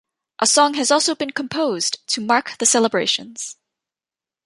[0.39, 3.57] A song has also been composed to mark the celebrations.